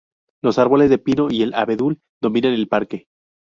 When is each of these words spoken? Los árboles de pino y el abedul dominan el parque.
Los 0.41 0.57
árboles 0.57 0.89
de 0.89 0.97
pino 0.97 1.27
y 1.29 1.43
el 1.43 1.53
abedul 1.53 2.01
dominan 2.23 2.53
el 2.53 2.67
parque. 2.67 3.05